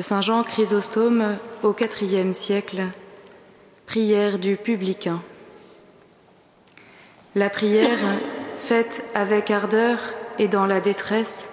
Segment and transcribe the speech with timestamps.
[0.00, 2.84] Saint Jean Chrysostome au IVe siècle.
[3.86, 5.20] Prière du publicain.
[7.34, 7.98] La prière,
[8.56, 9.98] faite avec ardeur
[10.38, 11.52] et dans la détresse,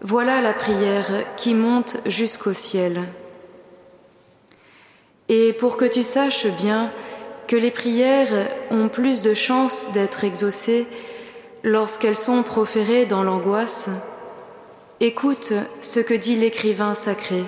[0.00, 1.06] voilà la prière
[1.36, 3.02] qui monte jusqu'au ciel.
[5.28, 6.90] Et pour que tu saches bien
[7.46, 10.86] que les prières ont plus de chances d'être exaucées
[11.62, 13.88] lorsqu'elles sont proférées dans l'angoisse,
[15.02, 17.44] écoute ce que dit l'écrivain sacré.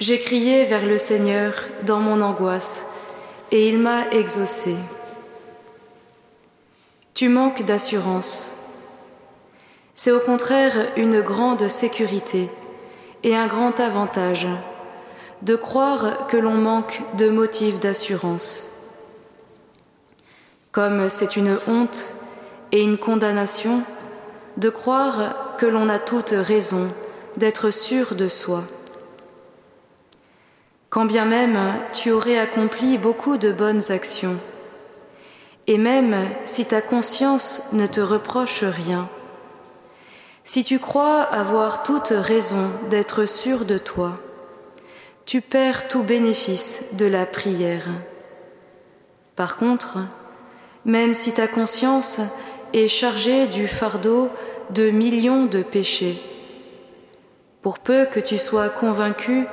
[0.00, 2.86] J'ai crié vers le Seigneur dans mon angoisse,
[3.52, 4.74] et il m'a exaucé.
[7.14, 8.52] Tu manques d'assurance.
[9.94, 12.48] C'est au contraire une grande sécurité
[13.22, 14.48] et un grand avantage
[15.42, 18.72] de croire que l'on manque de motifs d'assurance.
[20.72, 22.06] Comme c'est une honte
[22.72, 23.84] et une condamnation
[24.56, 26.88] de croire l'on a toute raison
[27.36, 28.64] d'être sûr de soi.
[30.90, 31.58] Quand bien même
[31.92, 34.36] tu aurais accompli beaucoup de bonnes actions,
[35.66, 39.08] et même si ta conscience ne te reproche rien,
[40.44, 44.18] si tu crois avoir toute raison d'être sûr de toi,
[45.24, 47.86] tu perds tout bénéfice de la prière.
[49.36, 49.98] Par contre,
[50.84, 52.20] même si ta conscience
[52.72, 54.30] est chargée du fardeau
[54.70, 56.20] de millions de péchés,
[57.60, 59.46] pour peu que tu sois convaincu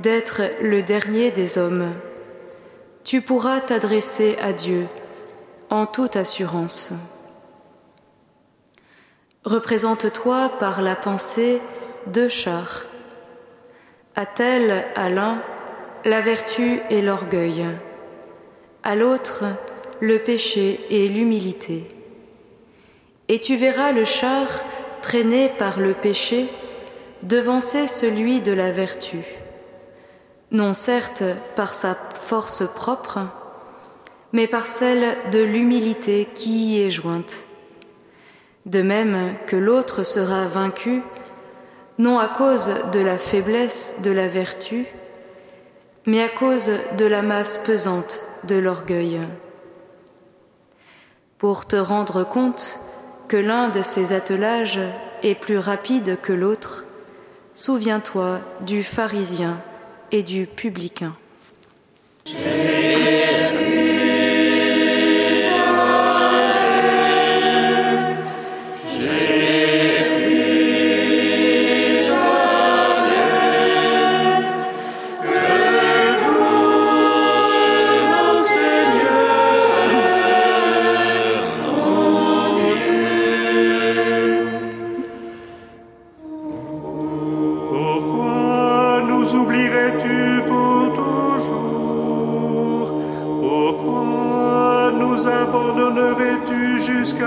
[0.00, 1.92] d'être le dernier des hommes,
[3.04, 4.86] tu pourras t'adresser à Dieu
[5.70, 6.92] en toute assurance.
[9.44, 11.60] Représente-toi par la pensée
[12.06, 12.84] deux chars
[14.14, 15.42] a-t-elle à l'un
[16.04, 17.64] la vertu et l'orgueil,
[18.82, 19.44] à l'autre
[20.00, 21.84] le péché et l'humilité.
[23.32, 24.46] Et tu verras le char
[25.00, 26.48] traîné par le péché
[27.22, 29.24] devancer celui de la vertu,
[30.50, 31.24] non certes
[31.56, 33.20] par sa force propre,
[34.32, 37.46] mais par celle de l'humilité qui y est jointe.
[38.66, 41.02] De même que l'autre sera vaincu
[41.96, 44.84] non à cause de la faiblesse de la vertu,
[46.04, 49.20] mais à cause de la masse pesante de l'orgueil.
[51.38, 52.78] Pour te rendre compte
[53.32, 54.78] que l'un de ces attelages
[55.22, 56.84] est plus rapide que l'autre,
[57.54, 59.58] souviens-toi du pharisien
[60.10, 61.16] et du publicain.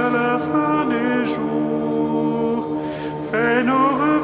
[0.10, 2.68] la fin des jours.
[3.32, 4.15] Fais-nous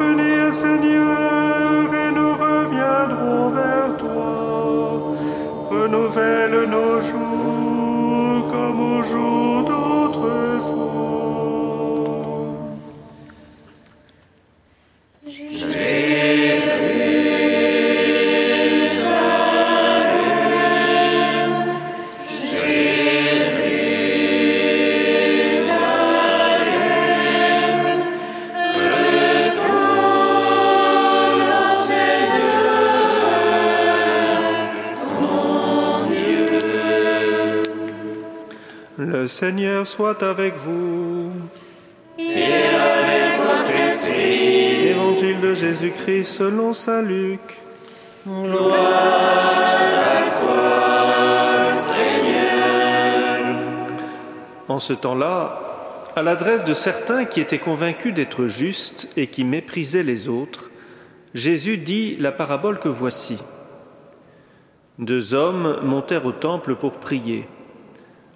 [39.28, 41.32] Seigneur soit avec vous.
[42.20, 44.88] Et avec votre esprit.
[44.90, 47.40] Évangile de Jésus-Christ selon Saint Luc.
[48.28, 48.74] Gloire
[50.00, 53.56] à toi, Seigneur.
[54.68, 55.60] En ce temps-là,
[56.16, 60.70] à l'adresse de certains qui étaient convaincus d'être justes et qui méprisaient les autres,
[61.34, 63.42] Jésus dit la parabole que voici.
[65.00, 67.48] Deux hommes montèrent au temple pour prier.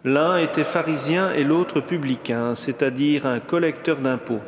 [0.08, 4.44] L'un était pharisien et l'autre publicain, c'est-à-dire un collecteur d'impôts.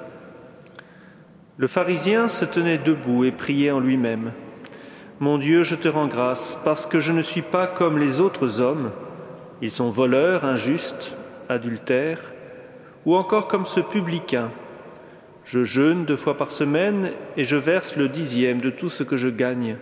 [1.57, 4.33] Le pharisien se tenait debout et priait en lui-même.
[5.19, 8.61] Mon Dieu, je te rends grâce parce que je ne suis pas comme les autres
[8.61, 8.91] hommes.
[9.63, 11.17] Ils sont voleurs, injustes,
[11.49, 12.21] adultères,
[13.07, 14.51] ou encore comme ce publicain.
[15.43, 19.17] Je jeûne deux fois par semaine et je verse le dixième de tout ce que
[19.17, 19.77] je gagne.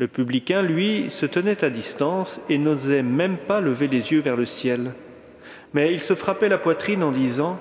[0.00, 4.34] Le publicain, lui, se tenait à distance et n'osait même pas lever les yeux vers
[4.34, 4.92] le ciel.
[5.74, 7.58] Mais il se frappait la poitrine en disant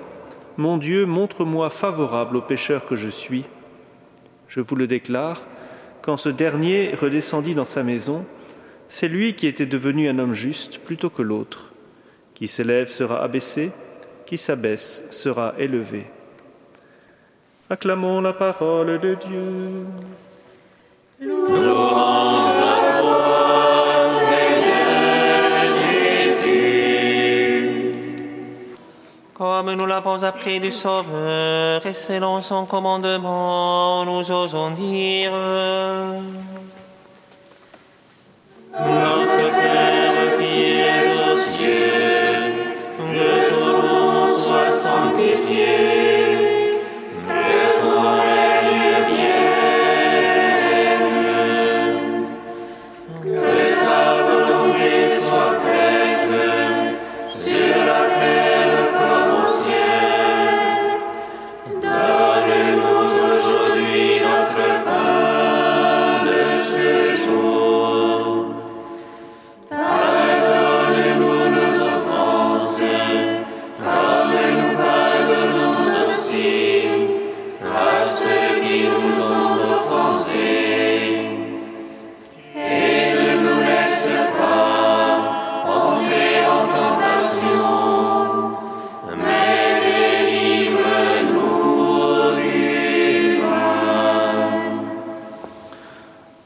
[0.55, 3.43] Mon Dieu, montre-moi favorable au pécheur que je suis.
[4.47, 5.45] Je vous le déclare,
[6.01, 8.25] quand ce dernier redescendit dans sa maison,
[8.87, 11.73] c'est lui qui était devenu un homme juste plutôt que l'autre.
[12.35, 13.71] Qui s'élève sera abaissé,
[14.25, 16.05] qui s'abaisse sera élevé.
[17.69, 19.89] Acclamons la parole de Dieu.
[29.99, 35.33] Nous l'avons appris du Sauveur et selon son commandement, nous osons dire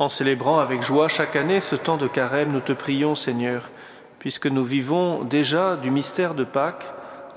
[0.04, 3.70] en célébrant avec joie chaque année ce temps de carême, nous te prions, Seigneur,
[4.20, 6.86] puisque nous vivons déjà du mystère de Pâques,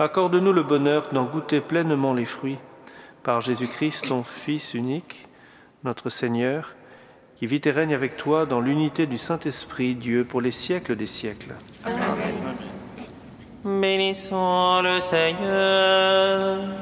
[0.01, 2.59] accorde-nous le bonheur d'en goûter pleinement les fruits.
[3.27, 5.27] Par Jésus-Christ, ton Fils unique,
[5.83, 6.77] notre Seigneur,
[7.35, 11.09] qui vit et règne avec toi dans l'unité du Saint-Esprit, Dieu, pour les siècles des
[11.09, 11.57] siècles.
[13.65, 16.76] Bénissons le Seigneur.